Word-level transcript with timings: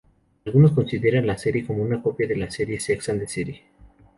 Algunos 0.47 0.71
consideran 0.71 1.27
la 1.27 1.37
serie 1.37 1.63
como 1.63 1.83
una 1.83 2.01
copia 2.01 2.27
de 2.27 2.35
la 2.35 2.49
serie 2.49 2.79
"Sex 2.79 3.09
and 3.09 3.19
the 3.19 3.27
city". 3.27 3.61